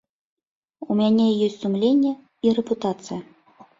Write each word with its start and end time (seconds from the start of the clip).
У 0.89 0.95
мяне 1.01 1.27
ёсць 1.47 1.59
сумленне 1.65 2.11
і 2.49 2.57
рэпутацыя. 2.59 3.19